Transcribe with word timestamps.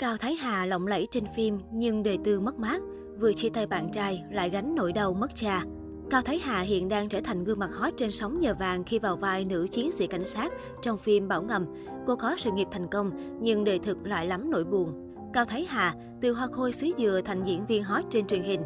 Cao 0.00 0.16
Thái 0.16 0.34
Hà 0.34 0.66
lộng 0.66 0.86
lẫy 0.86 1.08
trên 1.10 1.24
phim 1.36 1.58
nhưng 1.72 2.02
đời 2.02 2.18
tư 2.24 2.40
mất 2.40 2.58
mát, 2.58 2.80
vừa 3.18 3.32
chia 3.32 3.48
tay 3.48 3.66
bạn 3.66 3.88
trai 3.92 4.22
lại 4.30 4.50
gánh 4.50 4.74
nỗi 4.74 4.92
đau 4.92 5.14
mất 5.14 5.36
cha. 5.36 5.64
Cao 6.10 6.22
Thái 6.22 6.38
Hà 6.38 6.60
hiện 6.60 6.88
đang 6.88 7.08
trở 7.08 7.20
thành 7.20 7.44
gương 7.44 7.58
mặt 7.58 7.70
hot 7.72 7.92
trên 7.96 8.10
sóng 8.12 8.40
nhờ 8.40 8.54
vàng 8.60 8.84
khi 8.84 8.98
vào 8.98 9.16
vai 9.16 9.44
nữ 9.44 9.66
chiến 9.72 9.92
sĩ 9.92 10.06
cảnh 10.06 10.24
sát 10.24 10.52
trong 10.82 10.98
phim 10.98 11.28
Bảo 11.28 11.42
Ngầm. 11.42 11.66
Cô 12.06 12.16
có 12.16 12.36
sự 12.38 12.50
nghiệp 12.52 12.68
thành 12.70 12.86
công 12.86 13.38
nhưng 13.42 13.64
đời 13.64 13.78
thực 13.78 14.06
lại 14.06 14.26
lắm 14.26 14.50
nỗi 14.50 14.64
buồn. 14.64 15.14
Cao 15.32 15.44
Thái 15.44 15.64
Hà 15.64 15.94
từ 16.22 16.32
hoa 16.32 16.46
khôi 16.46 16.72
xứ 16.72 16.86
dừa 16.98 17.20
thành 17.24 17.44
diễn 17.44 17.66
viên 17.66 17.82
hot 17.82 18.04
trên 18.10 18.26
truyền 18.26 18.42
hình. 18.42 18.60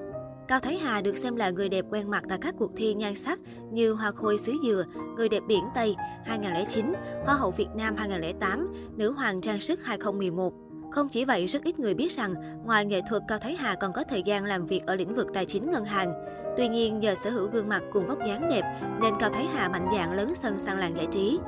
Cao 0.48 0.60
Thái 0.60 0.76
Hà 0.76 1.00
được 1.00 1.16
xem 1.16 1.36
là 1.36 1.50
người 1.50 1.68
đẹp 1.68 1.84
quen 1.90 2.10
mặt 2.10 2.24
tại 2.28 2.38
các 2.40 2.54
cuộc 2.58 2.70
thi 2.76 2.94
nhan 2.94 3.16
sắc 3.16 3.40
như 3.72 3.92
Hoa 3.92 4.10
Khôi 4.10 4.38
xứ 4.38 4.52
Dừa, 4.64 4.84
Người 5.16 5.28
đẹp 5.28 5.42
biển 5.48 5.64
Tây 5.74 5.94
2009, 6.24 6.92
Hoa 7.24 7.34
hậu 7.34 7.50
Việt 7.50 7.68
Nam 7.76 7.96
2008, 7.96 8.72
Nữ 8.96 9.12
hoàng 9.12 9.40
trang 9.40 9.60
sức 9.60 9.80
2011. 9.84 10.63
Không 10.94 11.08
chỉ 11.08 11.24
vậy, 11.24 11.46
rất 11.46 11.62
ít 11.62 11.78
người 11.78 11.94
biết 11.94 12.12
rằng 12.12 12.34
ngoài 12.64 12.84
nghệ 12.84 13.00
thuật, 13.08 13.22
Cao 13.28 13.38
Thái 13.38 13.56
Hà 13.56 13.74
còn 13.74 13.92
có 13.92 14.04
thời 14.08 14.22
gian 14.22 14.44
làm 14.44 14.66
việc 14.66 14.86
ở 14.86 14.94
lĩnh 14.94 15.14
vực 15.14 15.26
tài 15.34 15.46
chính 15.46 15.70
ngân 15.70 15.84
hàng. 15.84 16.12
Tuy 16.56 16.68
nhiên, 16.68 17.00
nhờ 17.00 17.14
sở 17.24 17.30
hữu 17.30 17.48
gương 17.48 17.68
mặt 17.68 17.82
cùng 17.92 18.06
vóc 18.06 18.18
dáng 18.26 18.48
đẹp 18.50 18.62
nên 19.00 19.14
Cao 19.20 19.30
Thái 19.30 19.46
Hà 19.54 19.68
mạnh 19.68 19.88
dạn 19.94 20.16
lớn 20.16 20.34
sân 20.42 20.58
sang 20.58 20.78
làng 20.78 20.96
giải 20.96 21.06
trí. 21.10 21.38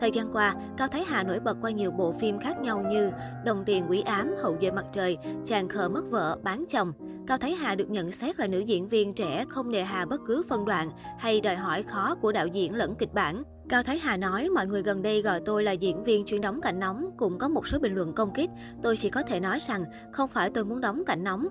Thời 0.00 0.10
gian 0.10 0.32
qua, 0.32 0.54
Cao 0.76 0.88
Thái 0.88 1.04
Hà 1.06 1.22
nổi 1.22 1.40
bật 1.40 1.56
qua 1.62 1.70
nhiều 1.70 1.90
bộ 1.90 2.12
phim 2.12 2.38
khác 2.38 2.60
nhau 2.60 2.82
như 2.90 3.10
Đồng 3.44 3.64
tiền 3.64 3.84
quỷ 3.88 4.00
ám, 4.00 4.34
Hậu 4.42 4.56
duệ 4.60 4.70
mặt 4.70 4.84
trời, 4.92 5.18
Chàng 5.44 5.68
khờ 5.68 5.88
mất 5.88 6.02
vợ, 6.10 6.38
Bán 6.42 6.64
chồng. 6.68 6.92
Cao 7.26 7.38
Thái 7.38 7.54
Hà 7.54 7.74
được 7.74 7.90
nhận 7.90 8.12
xét 8.12 8.40
là 8.40 8.46
nữ 8.46 8.58
diễn 8.58 8.88
viên 8.88 9.14
trẻ 9.14 9.44
không 9.48 9.70
nề 9.70 9.82
hà 9.82 10.04
bất 10.04 10.20
cứ 10.26 10.42
phân 10.48 10.64
đoạn 10.64 10.90
hay 11.18 11.40
đòi 11.40 11.56
hỏi 11.56 11.82
khó 11.82 12.14
của 12.14 12.32
đạo 12.32 12.46
diễn 12.46 12.74
lẫn 12.74 12.94
kịch 12.94 13.14
bản. 13.14 13.42
Cao 13.68 13.82
Thái 13.82 13.98
Hà 13.98 14.16
nói, 14.16 14.48
mọi 14.48 14.66
người 14.66 14.82
gần 14.82 15.02
đây 15.02 15.22
gọi 15.22 15.40
tôi 15.44 15.62
là 15.62 15.72
diễn 15.72 16.04
viên 16.04 16.24
chuyên 16.24 16.40
đóng 16.40 16.60
cảnh 16.60 16.80
nóng, 16.80 17.10
cũng 17.16 17.38
có 17.38 17.48
một 17.48 17.66
số 17.66 17.78
bình 17.78 17.94
luận 17.94 18.12
công 18.12 18.34
kích. 18.34 18.50
Tôi 18.82 18.96
chỉ 18.96 19.10
có 19.10 19.22
thể 19.22 19.40
nói 19.40 19.58
rằng, 19.60 19.84
không 20.12 20.30
phải 20.30 20.50
tôi 20.50 20.64
muốn 20.64 20.80
đóng 20.80 21.04
cảnh 21.04 21.24
nóng. 21.24 21.48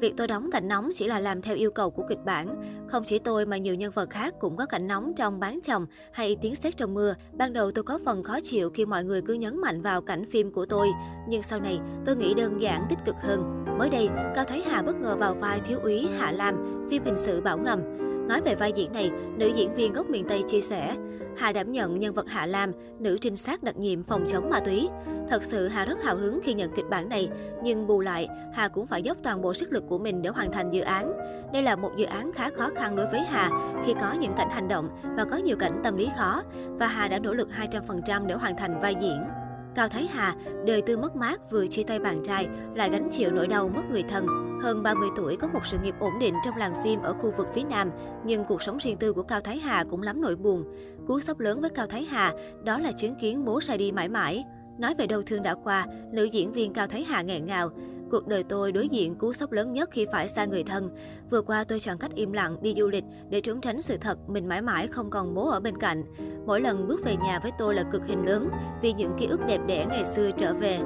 Việc 0.00 0.14
tôi 0.16 0.26
đóng 0.26 0.50
cảnh 0.50 0.68
nóng 0.68 0.90
chỉ 0.94 1.08
là 1.08 1.18
làm 1.18 1.42
theo 1.42 1.56
yêu 1.56 1.70
cầu 1.70 1.90
của 1.90 2.04
kịch 2.08 2.24
bản. 2.24 2.56
Không 2.88 3.04
chỉ 3.06 3.18
tôi 3.18 3.46
mà 3.46 3.56
nhiều 3.56 3.74
nhân 3.74 3.92
vật 3.94 4.10
khác 4.10 4.34
cũng 4.40 4.56
có 4.56 4.66
cảnh 4.66 4.86
nóng 4.86 5.12
trong 5.16 5.40
bán 5.40 5.60
chồng 5.64 5.86
hay 6.12 6.36
tiếng 6.42 6.54
sét 6.54 6.76
trong 6.76 6.94
mưa. 6.94 7.14
Ban 7.32 7.52
đầu 7.52 7.70
tôi 7.70 7.84
có 7.84 7.98
phần 8.04 8.22
khó 8.22 8.38
chịu 8.42 8.70
khi 8.70 8.86
mọi 8.86 9.04
người 9.04 9.22
cứ 9.22 9.34
nhấn 9.34 9.60
mạnh 9.60 9.82
vào 9.82 10.02
cảnh 10.02 10.24
phim 10.30 10.52
của 10.52 10.66
tôi. 10.66 10.88
Nhưng 11.28 11.42
sau 11.42 11.60
này, 11.60 11.80
tôi 12.06 12.16
nghĩ 12.16 12.34
đơn 12.34 12.60
giản 12.60 12.86
tích 12.88 12.98
cực 13.04 13.16
hơn. 13.20 13.63
Mới 13.78 13.90
đây, 13.90 14.08
Cao 14.34 14.44
Thái 14.44 14.62
Hà 14.66 14.82
bất 14.82 14.96
ngờ 15.00 15.16
vào 15.16 15.34
vai 15.34 15.60
thiếu 15.60 15.78
úy 15.82 16.08
Hạ 16.18 16.32
Lam, 16.32 16.86
phim 16.90 17.04
hình 17.04 17.16
sự 17.16 17.40
Bảo 17.40 17.58
Ngầm. 17.58 17.80
Nói 18.28 18.40
về 18.44 18.54
vai 18.54 18.72
diễn 18.72 18.92
này, 18.92 19.10
nữ 19.36 19.46
diễn 19.46 19.74
viên 19.74 19.92
gốc 19.92 20.10
miền 20.10 20.24
Tây 20.28 20.42
chia 20.48 20.60
sẻ, 20.60 20.96
Hà 21.36 21.52
đảm 21.52 21.72
nhận 21.72 22.00
nhân 22.00 22.14
vật 22.14 22.28
Hạ 22.28 22.46
Lam, 22.46 22.72
nữ 22.98 23.18
trinh 23.20 23.36
sát 23.36 23.62
đặc 23.62 23.76
nhiệm 23.76 24.02
phòng 24.02 24.24
chống 24.28 24.50
ma 24.50 24.60
túy. 24.60 24.88
Thật 25.30 25.44
sự 25.44 25.68
Hà 25.68 25.84
rất 25.84 26.02
hào 26.02 26.16
hứng 26.16 26.40
khi 26.44 26.54
nhận 26.54 26.70
kịch 26.76 26.84
bản 26.90 27.08
này, 27.08 27.28
nhưng 27.62 27.86
bù 27.86 28.00
lại, 28.00 28.28
Hà 28.52 28.68
cũng 28.68 28.86
phải 28.86 29.02
dốc 29.02 29.16
toàn 29.22 29.42
bộ 29.42 29.54
sức 29.54 29.72
lực 29.72 29.84
của 29.88 29.98
mình 29.98 30.22
để 30.22 30.30
hoàn 30.30 30.52
thành 30.52 30.70
dự 30.70 30.80
án. 30.80 31.12
Đây 31.52 31.62
là 31.62 31.76
một 31.76 31.90
dự 31.96 32.04
án 32.04 32.32
khá 32.32 32.50
khó 32.50 32.70
khăn 32.76 32.96
đối 32.96 33.06
với 33.06 33.20
Hà 33.20 33.50
khi 33.86 33.94
có 34.00 34.12
những 34.12 34.32
cảnh 34.36 34.50
hành 34.50 34.68
động 34.68 34.88
và 35.16 35.24
có 35.24 35.36
nhiều 35.36 35.56
cảnh 35.56 35.80
tâm 35.84 35.96
lý 35.96 36.08
khó, 36.18 36.42
và 36.68 36.86
Hà 36.86 37.08
đã 37.08 37.18
nỗ 37.18 37.34
lực 37.34 37.48
200% 38.06 38.26
để 38.26 38.34
hoàn 38.34 38.56
thành 38.56 38.80
vai 38.80 38.94
diễn. 39.00 39.24
Cao 39.74 39.88
Thái 39.88 40.06
Hà, 40.06 40.34
đời 40.66 40.82
tư 40.82 40.96
mất 40.96 41.16
mát 41.16 41.50
vừa 41.50 41.66
chia 41.66 41.82
tay 41.82 41.98
bạn 41.98 42.22
trai, 42.24 42.48
lại 42.74 42.90
gánh 42.90 43.08
chịu 43.12 43.30
nỗi 43.30 43.46
đau 43.46 43.68
mất 43.68 43.82
người 43.90 44.02
thân. 44.02 44.26
Hơn 44.62 44.82
30 44.82 45.08
tuổi 45.16 45.36
có 45.36 45.48
một 45.48 45.66
sự 45.66 45.78
nghiệp 45.82 45.94
ổn 46.00 46.12
định 46.20 46.34
trong 46.44 46.56
làng 46.56 46.82
phim 46.84 47.02
ở 47.02 47.12
khu 47.12 47.32
vực 47.36 47.46
phía 47.54 47.62
Nam, 47.70 47.90
nhưng 48.24 48.44
cuộc 48.44 48.62
sống 48.62 48.78
riêng 48.78 48.96
tư 48.96 49.12
của 49.12 49.22
Cao 49.22 49.40
Thái 49.40 49.58
Hà 49.58 49.84
cũng 49.84 50.02
lắm 50.02 50.20
nỗi 50.20 50.36
buồn. 50.36 50.64
Cú 51.06 51.20
sốc 51.20 51.40
lớn 51.40 51.60
với 51.60 51.70
Cao 51.70 51.86
Thái 51.86 52.04
Hà 52.04 52.32
đó 52.64 52.78
là 52.78 52.92
chứng 52.92 53.14
kiến 53.14 53.44
bố 53.44 53.60
ra 53.62 53.76
đi 53.76 53.92
mãi 53.92 54.08
mãi. 54.08 54.44
Nói 54.78 54.94
về 54.98 55.06
đau 55.06 55.22
thương 55.22 55.42
đã 55.42 55.54
qua, 55.54 55.86
nữ 56.12 56.24
diễn 56.24 56.52
viên 56.52 56.72
Cao 56.72 56.86
Thái 56.86 57.04
Hà 57.04 57.22
nghẹn 57.22 57.46
ngào. 57.46 57.70
Cuộc 58.14 58.26
đời 58.26 58.42
tôi 58.42 58.72
đối 58.72 58.88
diện 58.88 59.14
cú 59.14 59.32
sốc 59.32 59.52
lớn 59.52 59.72
nhất 59.72 59.88
khi 59.92 60.06
phải 60.12 60.28
xa 60.28 60.44
người 60.44 60.64
thân. 60.64 60.88
Vừa 61.30 61.42
qua 61.42 61.64
tôi 61.64 61.80
chọn 61.80 61.98
cách 61.98 62.10
im 62.14 62.32
lặng 62.32 62.56
đi 62.62 62.74
du 62.76 62.88
lịch 62.88 63.04
để 63.30 63.40
trốn 63.40 63.60
tránh 63.60 63.82
sự 63.82 63.96
thật 63.96 64.18
mình 64.28 64.48
mãi 64.48 64.62
mãi 64.62 64.86
không 64.86 65.10
còn 65.10 65.34
bố 65.34 65.48
ở 65.48 65.60
bên 65.60 65.78
cạnh. 65.78 66.04
Mỗi 66.46 66.60
lần 66.60 66.86
bước 66.86 67.04
về 67.04 67.16
nhà 67.16 67.38
với 67.42 67.50
tôi 67.58 67.74
là 67.74 67.82
cực 67.92 68.06
hình 68.06 68.24
lớn 68.24 68.48
vì 68.82 68.92
những 68.92 69.12
ký 69.18 69.26
ức 69.26 69.40
đẹp 69.46 69.60
đẽ 69.66 69.86
ngày 69.88 70.04
xưa 70.16 70.30
trở 70.38 70.54
về. 70.54 70.78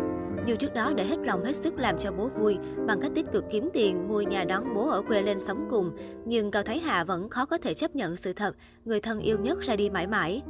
Dù 0.47 0.57
trước 0.57 0.75
đó 0.75 0.93
đã 0.97 1.05
hết 1.05 1.17
lòng 1.25 1.45
hết 1.45 1.57
sức 1.57 1.79
làm 1.79 1.99
cho 1.99 2.13
bố 2.13 2.29
vui 2.29 2.59
bằng 2.87 3.01
cách 3.01 3.13
tích 3.15 3.27
cực 3.33 3.45
kiếm 3.51 3.69
tiền 3.73 4.09
mua 4.09 4.21
nhà 4.21 4.45
đón 4.45 4.75
bố 4.75 4.89
ở 4.89 5.03
quê 5.03 5.23
lên 5.23 5.41
sống 5.41 5.67
cùng, 5.71 5.91
nhưng 6.25 6.51
Cao 6.51 6.63
Thái 6.63 6.79
Hà 6.79 7.05
vẫn 7.05 7.29
khó 7.29 7.47
có 7.47 7.59
thể 7.59 7.75
chấp 7.75 7.97
nhận 7.97 8.17
sự 8.17 8.33
thật 8.33 8.57
người 8.85 9.01
thân 9.01 9.21
yêu 9.21 9.39
nhất 9.39 9.59
ra 9.61 9.77
đi 9.77 9.91
mãi 9.91 10.07
mãi. 10.07 10.43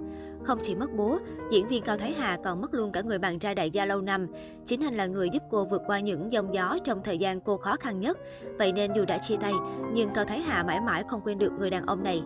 Không 0.45 0.59
chỉ 0.63 0.75
mất 0.75 0.93
bố, 0.97 1.19
diễn 1.51 1.69
viên 1.69 1.83
Cao 1.83 1.99
Thái 1.99 2.13
Hà 2.13 2.37
còn 2.45 2.61
mất 2.61 2.75
luôn 2.75 2.93
cả 2.93 3.01
người 3.01 3.19
bạn 3.19 3.39
trai 3.39 3.55
đại 3.55 3.71
gia 3.71 3.85
lâu 3.87 4.01
năm. 4.01 4.27
Chính 4.67 4.85
anh 4.85 4.95
là 4.95 5.07
người 5.07 5.31
giúp 5.31 5.43
cô 5.51 5.65
vượt 5.65 5.83
qua 5.87 6.01
những 6.01 6.33
dòng 6.33 6.55
gió 6.55 6.79
trong 6.85 7.03
thời 7.03 7.19
gian 7.19 7.41
cô 7.41 7.57
khó 7.57 7.77
khăn 7.77 8.01
nhất. 8.01 8.19
Vậy 8.59 8.73
nên 8.73 8.93
dù 8.93 9.05
đã 9.05 9.19
chia 9.19 9.37
tay, 9.37 9.53
nhưng 9.93 10.11
Cao 10.15 10.25
Thái 10.25 10.41
Hà 10.41 10.63
mãi 10.63 10.81
mãi 10.81 11.03
không 11.09 11.21
quên 11.21 11.39
được 11.39 11.53
người 11.59 11.71
đàn 11.71 11.87
ông 11.87 12.03
này. 12.05 12.23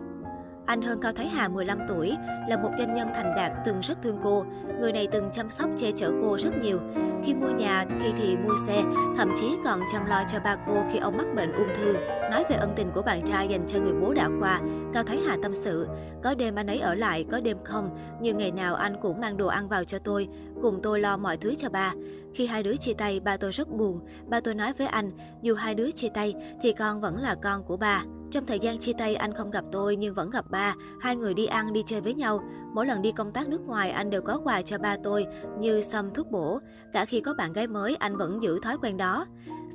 Anh 0.65 0.81
hơn 0.81 0.99
Cao 1.01 1.11
Thái 1.11 1.27
Hà 1.27 1.47
15 1.47 1.79
tuổi, 1.87 2.15
là 2.49 2.57
một 2.57 2.69
doanh 2.77 2.93
nhân 2.93 3.07
thành 3.15 3.33
đạt 3.35 3.51
từng 3.65 3.79
rất 3.81 4.01
thương 4.01 4.19
cô. 4.23 4.45
Người 4.79 4.91
này 4.91 5.07
từng 5.11 5.29
chăm 5.33 5.49
sóc 5.49 5.69
che 5.77 5.91
chở 5.91 6.11
cô 6.21 6.37
rất 6.37 6.51
nhiều. 6.61 6.79
Khi 7.25 7.33
mua 7.33 7.49
nhà, 7.49 7.85
khi 8.01 8.11
thì 8.17 8.37
mua 8.37 8.53
xe, 8.67 8.83
thậm 9.17 9.31
chí 9.39 9.55
còn 9.65 9.79
chăm 9.91 10.05
lo 10.05 10.23
cho 10.31 10.39
ba 10.39 10.55
cô 10.67 10.73
khi 10.91 10.99
ông 10.99 11.17
mắc 11.17 11.27
bệnh 11.35 11.51
ung 11.51 11.67
thư. 11.77 11.93
Nói 12.31 12.43
về 12.49 12.55
ân 12.55 12.73
tình 12.75 12.91
của 12.93 13.01
bạn 13.01 13.21
trai 13.21 13.47
dành 13.47 13.67
cho 13.67 13.79
người 13.79 13.93
bố 14.01 14.13
đã 14.13 14.29
qua, 14.39 14.61
Cao 14.93 15.03
Thái 15.03 15.19
Hà 15.27 15.37
tâm 15.43 15.55
sự. 15.55 15.87
Có 16.23 16.35
đêm 16.35 16.55
anh 16.55 16.67
ấy 16.67 16.79
ở 16.79 16.95
lại, 16.95 17.25
có 17.31 17.39
đêm 17.39 17.57
không, 17.63 17.97
nhưng 18.21 18.37
ngày 18.37 18.51
nào 18.51 18.75
anh 18.75 18.95
cũng 19.01 19.21
mang 19.21 19.37
đồ 19.37 19.47
ăn 19.47 19.67
vào 19.67 19.83
cho 19.83 19.99
tôi, 19.99 20.27
cùng 20.61 20.79
tôi 20.83 20.99
lo 20.99 21.17
mọi 21.17 21.37
thứ 21.37 21.55
cho 21.55 21.69
ba. 21.69 21.93
Khi 22.33 22.45
hai 22.47 22.63
đứa 22.63 22.75
chia 22.75 22.93
tay, 22.93 23.19
ba 23.19 23.37
tôi 23.37 23.51
rất 23.51 23.69
buồn. 23.69 23.99
Ba 24.27 24.39
tôi 24.39 24.55
nói 24.55 24.73
với 24.77 24.87
anh, 24.87 25.11
dù 25.41 25.55
hai 25.55 25.75
đứa 25.75 25.91
chia 25.91 26.09
tay 26.13 26.33
thì 26.61 26.73
con 26.73 27.01
vẫn 27.01 27.17
là 27.17 27.35
con 27.35 27.63
của 27.63 27.77
ba. 27.77 28.03
Trong 28.33 28.45
thời 28.45 28.59
gian 28.59 28.79
chia 28.79 28.93
tay, 28.93 29.15
anh 29.15 29.33
không 29.33 29.51
gặp 29.51 29.65
tôi 29.71 29.95
nhưng 29.95 30.15
vẫn 30.15 30.29
gặp 30.29 30.51
ba. 30.51 30.75
Hai 31.01 31.15
người 31.15 31.33
đi 31.33 31.45
ăn, 31.45 31.73
đi 31.73 31.83
chơi 31.85 32.01
với 32.01 32.13
nhau. 32.13 32.43
Mỗi 32.73 32.85
lần 32.85 33.01
đi 33.01 33.11
công 33.11 33.31
tác 33.31 33.47
nước 33.47 33.61
ngoài, 33.61 33.91
anh 33.91 34.09
đều 34.09 34.21
có 34.21 34.39
quà 34.43 34.61
cho 34.61 34.77
ba 34.77 34.97
tôi, 35.03 35.25
như 35.59 35.81
xăm 35.81 36.13
thuốc 36.13 36.31
bổ. 36.31 36.59
Cả 36.93 37.05
khi 37.05 37.21
có 37.21 37.33
bạn 37.33 37.53
gái 37.53 37.67
mới, 37.67 37.95
anh 37.95 38.17
vẫn 38.17 38.43
giữ 38.43 38.59
thói 38.59 38.77
quen 38.81 38.97
đó. 38.97 39.25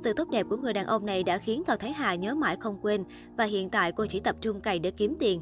Sự 0.03 0.13
tốt 0.13 0.29
đẹp 0.29 0.45
của 0.49 0.57
người 0.57 0.73
đàn 0.73 0.85
ông 0.85 1.05
này 1.05 1.23
đã 1.23 1.37
khiến 1.37 1.63
Cao 1.67 1.77
Thái 1.77 1.91
Hà 1.91 2.15
nhớ 2.15 2.35
mãi 2.35 2.57
không 2.59 2.79
quên 2.81 3.03
và 3.37 3.43
hiện 3.43 3.69
tại 3.69 3.91
cô 3.91 4.05
chỉ 4.05 4.19
tập 4.19 4.35
trung 4.41 4.61
cày 4.61 4.79
để 4.79 4.91
kiếm 4.91 5.15
tiền. 5.19 5.41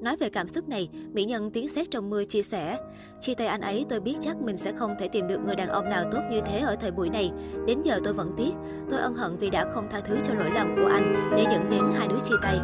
Nói 0.00 0.16
về 0.16 0.28
cảm 0.28 0.48
xúc 0.48 0.68
này, 0.68 0.88
mỹ 1.12 1.24
nhân 1.24 1.50
tiếng 1.50 1.68
sét 1.68 1.90
trong 1.90 2.10
mưa 2.10 2.24
chia 2.24 2.42
sẻ. 2.42 2.78
Chia 3.20 3.34
tay 3.34 3.46
anh 3.46 3.60
ấy 3.60 3.86
tôi 3.88 4.00
biết 4.00 4.14
chắc 4.20 4.36
mình 4.36 4.56
sẽ 4.56 4.72
không 4.72 4.94
thể 4.98 5.08
tìm 5.08 5.28
được 5.28 5.40
người 5.46 5.56
đàn 5.56 5.68
ông 5.68 5.90
nào 5.90 6.04
tốt 6.12 6.20
như 6.30 6.40
thế 6.46 6.58
ở 6.58 6.76
thời 6.80 6.90
buổi 6.90 7.10
này. 7.10 7.30
Đến 7.66 7.82
giờ 7.82 8.00
tôi 8.04 8.12
vẫn 8.12 8.30
tiếc. 8.36 8.52
Tôi 8.90 9.00
ân 9.00 9.14
hận 9.14 9.36
vì 9.36 9.50
đã 9.50 9.70
không 9.70 9.88
tha 9.90 10.00
thứ 10.00 10.16
cho 10.24 10.34
lỗi 10.34 10.50
lầm 10.54 10.76
của 10.76 10.86
anh 10.92 11.30
để 11.36 11.42
dẫn 11.42 11.70
đến 11.70 11.82
hai 11.98 12.08
đứa 12.08 12.18
chia 12.24 12.36
tay. 12.42 12.58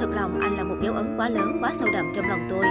Thật 0.00 0.08
lòng 0.16 0.40
anh 0.40 0.56
là 0.56 0.64
một 0.64 0.76
dấu 0.84 0.94
ấn 0.94 1.16
quá 1.16 1.28
lớn, 1.28 1.58
quá 1.60 1.72
sâu 1.78 1.88
đậm 1.92 2.04
trong 2.14 2.28
lòng 2.28 2.46
tôi. 2.50 2.64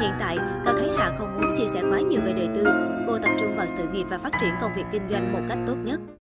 Hiện 0.00 0.12
tại, 0.20 0.36
Cao 0.36 0.74
Thái 0.78 0.88
Hà 0.98 1.16
không 1.18 1.34
muốn 1.34 1.54
chia 1.56 1.68
sẻ 1.74 1.82
quá 1.90 2.00
nhiều 2.00 2.20
về 2.24 2.32
đời 2.32 2.48
tư. 2.54 2.64
Cô 3.06 3.18
tập 3.18 3.30
trung 3.40 3.56
vào 3.56 3.66
sự 3.78 3.88
nghiệp 3.92 4.04
và 4.10 4.18
phát 4.18 4.32
triển 4.40 4.50
công 4.60 4.72
việc 4.76 4.84
kinh 4.92 5.02
doanh 5.10 5.32
một 5.32 5.40
cách 5.48 5.58
tốt 5.66 5.76
nhất. 5.84 6.00